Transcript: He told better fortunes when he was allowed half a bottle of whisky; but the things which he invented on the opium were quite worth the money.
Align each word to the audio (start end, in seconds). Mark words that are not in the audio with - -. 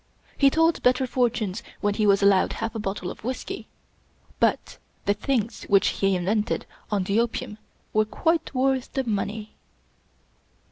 He 0.35 0.49
told 0.49 0.81
better 0.81 1.05
fortunes 1.05 1.61
when 1.79 1.93
he 1.93 2.07
was 2.07 2.23
allowed 2.23 2.53
half 2.53 2.73
a 2.73 2.79
bottle 2.79 3.11
of 3.11 3.23
whisky; 3.23 3.67
but 4.39 4.79
the 5.05 5.13
things 5.13 5.61
which 5.65 5.89
he 5.89 6.15
invented 6.15 6.65
on 6.89 7.03
the 7.03 7.19
opium 7.19 7.59
were 7.93 8.05
quite 8.05 8.51
worth 8.55 8.91
the 8.93 9.03
money. 9.03 9.53